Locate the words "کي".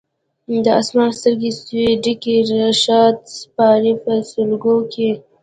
4.93-5.09